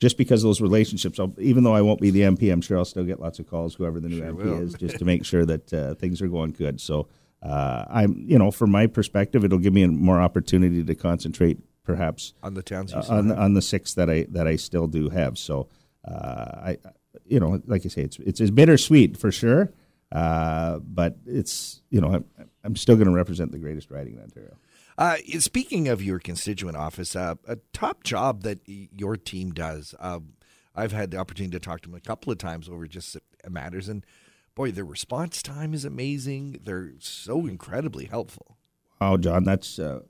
just 0.00 0.16
because 0.16 0.42
of 0.42 0.48
those 0.48 0.60
relationships, 0.60 1.20
I'll, 1.20 1.34
even 1.38 1.64
though 1.64 1.74
I 1.74 1.82
won't 1.82 2.00
be 2.00 2.10
the 2.10 2.22
MP, 2.22 2.50
I'm 2.52 2.60
sure 2.60 2.76
I'll 2.78 2.84
still 2.84 3.04
get 3.04 3.20
lots 3.20 3.38
of 3.38 3.46
calls, 3.46 3.74
whoever 3.74 4.00
the 4.00 4.08
new 4.08 4.20
MP 4.22 4.34
will. 4.34 4.62
is, 4.62 4.74
just 4.74 4.98
to 4.98 5.04
make 5.12 5.24
sure 5.24 5.44
that 5.44 5.72
uh, 5.72 5.94
things 5.94 6.20
are 6.22 6.28
going 6.28 6.50
good. 6.52 6.80
So 6.80 7.08
uh, 7.42 7.84
I'm, 7.90 8.24
you 8.26 8.38
know, 8.38 8.50
from 8.50 8.70
my 8.70 8.86
perspective, 8.86 9.44
it'll 9.44 9.58
give 9.58 9.72
me 9.72 9.86
more 9.86 10.20
opportunity 10.20 10.84
to 10.84 10.94
concentrate, 10.94 11.58
perhaps 11.84 12.34
on 12.42 12.54
the 12.54 12.62
towns. 12.62 12.92
Uh, 12.94 13.04
on 13.08 13.32
on 13.32 13.54
the 13.54 13.62
six 13.62 13.94
that 13.94 14.08
I 14.08 14.26
that 14.30 14.46
I 14.46 14.56
still 14.56 14.86
do 14.86 15.08
have. 15.08 15.36
So 15.38 15.68
uh, 16.06 16.12
I, 16.12 16.78
you 17.26 17.40
know, 17.40 17.60
like 17.66 17.84
I 17.84 17.88
say, 17.88 18.02
it's 18.02 18.18
it's, 18.20 18.40
it's 18.40 18.50
bittersweet 18.50 19.16
for 19.16 19.32
sure, 19.32 19.72
uh, 20.12 20.78
but 20.80 21.16
it's 21.26 21.82
you 21.90 22.00
know 22.00 22.14
I'm, 22.14 22.24
I'm 22.64 22.76
still 22.76 22.96
going 22.96 23.08
to 23.08 23.14
represent 23.14 23.50
the 23.52 23.58
greatest 23.58 23.90
riding 23.90 24.14
in 24.14 24.20
Ontario. 24.22 24.56
Uh, 24.98 25.16
speaking 25.38 25.88
of 25.88 26.02
your 26.02 26.18
constituent 26.18 26.76
office, 26.76 27.16
uh, 27.16 27.34
a 27.48 27.56
top 27.72 28.04
job 28.04 28.42
that 28.42 28.60
y- 28.68 28.88
your 28.92 29.16
team 29.16 29.50
does. 29.50 29.94
Uh, 29.98 30.20
I've 30.74 30.92
had 30.92 31.10
the 31.10 31.16
opportunity 31.18 31.52
to 31.52 31.60
talk 31.60 31.80
to 31.82 31.88
them 31.88 31.96
a 31.96 32.00
couple 32.00 32.30
of 32.32 32.38
times 32.38 32.68
over 32.68 32.86
just 32.86 33.16
matters, 33.48 33.88
and 33.88 34.04
boy, 34.54 34.70
their 34.70 34.84
response 34.84 35.42
time 35.42 35.74
is 35.74 35.84
amazing. 35.84 36.60
They're 36.64 36.92
so 36.98 37.46
incredibly 37.46 38.06
helpful. 38.06 38.58
Oh, 39.00 39.16
John, 39.16 39.44
that's. 39.44 39.78
Uh, 39.78 40.00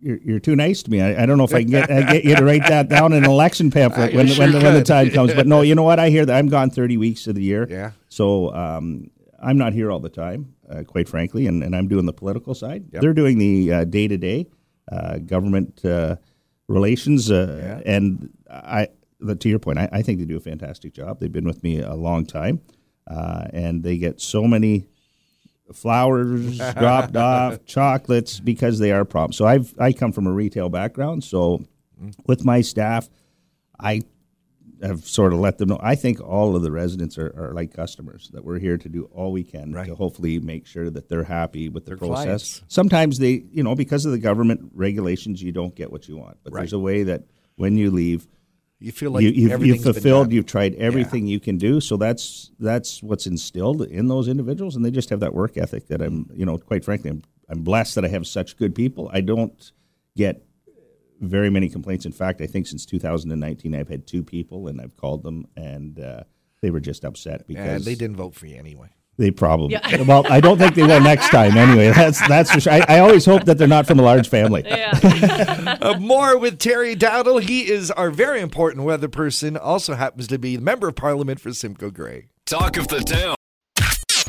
you're, 0.00 0.18
you're 0.24 0.40
too 0.40 0.56
nice 0.56 0.82
to 0.82 0.90
me. 0.90 1.00
I, 1.00 1.22
I 1.22 1.26
don't 1.26 1.38
know 1.38 1.44
if 1.44 1.54
I 1.54 1.62
can 1.62 1.70
get, 1.70 1.88
I 1.90 2.02
get 2.14 2.24
you 2.24 2.34
to 2.34 2.44
write 2.44 2.66
that 2.66 2.88
down 2.88 3.12
in 3.12 3.22
an 3.24 3.30
election 3.30 3.70
pamphlet 3.78 4.12
when, 4.14 4.26
sure 4.26 4.44
when, 4.46 4.52
the, 4.52 4.58
when 4.60 4.74
the 4.74 4.82
time 4.82 5.10
comes. 5.10 5.32
But 5.32 5.46
no, 5.46 5.60
you 5.60 5.76
know 5.76 5.84
what? 5.84 6.00
I 6.00 6.10
hear 6.10 6.26
that 6.26 6.34
I'm 6.36 6.48
gone 6.48 6.70
30 6.70 6.96
weeks 6.96 7.28
of 7.28 7.36
the 7.36 7.42
year. 7.42 7.68
Yeah. 7.70 7.92
So 8.08 8.52
um, 8.52 9.10
I'm 9.40 9.58
not 9.58 9.74
here 9.74 9.92
all 9.92 10.00
the 10.00 10.08
time, 10.08 10.54
uh, 10.68 10.82
quite 10.82 11.08
frankly, 11.08 11.46
and, 11.46 11.62
and 11.62 11.76
I'm 11.76 11.86
doing 11.86 12.06
the 12.06 12.12
political 12.12 12.52
side. 12.54 12.86
Yep. 12.92 13.00
They're 13.02 13.14
doing 13.14 13.38
the 13.38 13.84
day 13.86 14.08
to 14.08 14.16
day 14.18 14.46
government 15.26 15.84
uh, 15.84 16.16
relations, 16.68 17.30
uh, 17.30 17.80
Yeah. 17.84 17.92
and 17.94 18.30
I. 18.50 18.88
the- 19.20 19.36
To 19.36 19.48
your 19.48 19.60
point, 19.60 19.78
I, 19.78 19.88
I 19.92 20.02
think 20.02 20.18
they 20.18 20.24
do 20.24 20.36
a 20.36 20.40
fantastic 20.40 20.94
job. 20.94 21.20
They've 21.20 21.30
been 21.30 21.46
with 21.46 21.62
me 21.62 21.80
a 21.80 21.94
long 21.94 22.26
time, 22.26 22.60
uh, 23.06 23.44
and 23.52 23.82
they 23.82 23.98
get 23.98 24.20
so 24.20 24.44
many 24.44 24.86
flowers 25.72 26.58
dropped 26.78 27.16
off, 27.16 27.64
chocolates 27.64 28.40
because 28.40 28.78
they 28.78 28.92
are 28.92 29.04
problems. 29.04 29.36
So 29.36 29.46
I've 29.46 29.74
I 29.78 29.92
come 29.92 30.12
from 30.12 30.26
a 30.26 30.32
retail 30.32 30.68
background, 30.68 31.24
so 31.24 31.64
with 32.26 32.44
my 32.44 32.60
staff, 32.60 33.08
I 33.78 34.02
have 34.82 35.06
sort 35.06 35.32
of 35.32 35.38
let 35.38 35.58
them 35.58 35.68
know. 35.68 35.78
I 35.80 35.94
think 35.94 36.20
all 36.20 36.56
of 36.56 36.62
the 36.62 36.72
residents 36.72 37.16
are, 37.16 37.32
are 37.38 37.54
like 37.54 37.72
customers 37.72 38.28
that 38.32 38.44
we're 38.44 38.58
here 38.58 38.76
to 38.76 38.88
do 38.88 39.04
all 39.14 39.30
we 39.30 39.44
can 39.44 39.72
Right. 39.72 39.86
to 39.86 39.94
hopefully 39.94 40.40
make 40.40 40.66
sure 40.66 40.90
that 40.90 41.08
they're 41.08 41.22
happy 41.22 41.68
with 41.68 41.84
the 41.84 41.90
They're 41.90 41.98
process. 41.98 42.24
clients. 42.24 42.62
Sometimes 42.66 43.18
they, 43.18 43.44
you 43.52 43.62
know, 43.62 43.76
because 43.76 44.04
of 44.06 44.10
the 44.10 44.18
government 44.18 44.72
regulations, 44.74 45.40
you 45.40 45.52
don't 45.52 45.72
get 45.76 45.92
what 45.92 46.08
you 46.08 46.16
want. 46.16 46.38
But 46.42 46.52
there's 46.52 46.72
a 46.72 46.80
way 46.80 47.04
that 47.04 47.22
when 47.54 47.76
you 47.76 47.92
leave, 47.92 48.26
You 48.82 48.92
feel 48.92 49.12
like 49.12 49.22
you, 49.22 49.30
you've, 49.30 49.64
you've 49.64 49.82
fulfilled. 49.82 50.32
You've 50.32 50.46
tried 50.46 50.74
everything 50.74 51.26
you 51.26 51.38
can 51.38 51.56
do. 51.56 51.80
So 51.80 51.96
that's 51.96 52.50
that's 52.58 53.02
what's 53.02 53.26
instilled 53.26 53.82
in 53.82 54.08
those 54.08 54.28
individuals, 54.28 54.74
and 54.74 54.84
they 54.84 54.90
just 54.90 55.10
have 55.10 55.20
that 55.20 55.34
work 55.34 55.56
ethic 55.56 55.86
that 55.88 56.02
I'm, 56.02 56.28
you 56.34 56.44
know, 56.44 56.58
quite 56.58 56.84
frankly, 56.84 57.10
I'm, 57.10 57.22
I'm 57.48 57.62
blessed 57.62 57.94
that 57.94 58.04
I 58.04 58.08
have 58.08 58.26
such 58.26 58.56
good 58.56 58.74
people. 58.74 59.10
I 59.12 59.20
don't 59.20 59.72
get 60.16 60.44
very 61.20 61.50
many 61.50 61.68
complaints. 61.68 62.04
In 62.04 62.12
fact, 62.12 62.40
I 62.40 62.46
think 62.46 62.66
since 62.66 62.84
2019, 62.84 63.74
I've 63.74 63.88
had 63.88 64.06
two 64.06 64.24
people, 64.24 64.66
and 64.66 64.80
I've 64.80 64.96
called 64.96 65.22
them, 65.22 65.46
and 65.56 66.00
uh, 66.00 66.24
they 66.60 66.70
were 66.70 66.80
just 66.80 67.04
upset 67.04 67.46
because 67.46 67.64
and 67.64 67.84
they 67.84 67.94
didn't 67.94 68.16
vote 68.16 68.34
for 68.34 68.46
you 68.46 68.56
anyway. 68.56 68.88
They 69.22 69.30
probably. 69.30 69.74
Yeah. 69.74 70.02
Well, 70.02 70.26
I 70.28 70.40
don't 70.40 70.58
think 70.58 70.74
they 70.74 70.82
will 70.82 71.00
next 71.00 71.28
time. 71.30 71.56
Anyway, 71.56 71.92
that's 71.92 72.26
that's 72.26 72.50
for 72.50 72.58
sure. 72.60 72.72
I, 72.72 72.84
I 72.88 72.98
always 72.98 73.24
hope 73.24 73.44
that 73.44 73.56
they're 73.56 73.68
not 73.68 73.86
from 73.86 74.00
a 74.00 74.02
large 74.02 74.28
family. 74.28 74.64
Yeah. 74.66 74.98
Uh, 75.82 75.98
more 75.98 76.38
with 76.38 76.58
Terry 76.58 76.94
Dowdall. 76.94 77.40
He 77.42 77.68
is 77.68 77.90
our 77.90 78.10
very 78.10 78.40
important 78.40 78.84
weather 78.84 79.08
person. 79.08 79.56
Also 79.56 79.94
happens 79.94 80.28
to 80.28 80.38
be 80.38 80.56
the 80.56 80.62
member 80.62 80.88
of 80.88 80.94
parliament 80.94 81.40
for 81.40 81.52
Simcoe 81.52 81.90
Grey. 81.90 82.28
Talk 82.46 82.76
of 82.76 82.86
the 82.88 83.00
Town. 83.00 83.34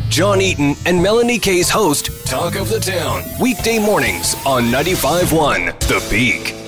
John 0.09 0.41
Eaton 0.41 0.75
and 0.85 1.01
Melanie 1.01 1.39
Kay's 1.39 1.69
host, 1.69 2.09
Talk 2.27 2.55
of 2.55 2.69
the 2.69 2.79
Town. 2.79 3.23
Weekday 3.39 3.77
mornings 3.79 4.35
on 4.45 4.63
95.1 4.63 5.79
The 5.81 6.07
Peak. 6.09 6.62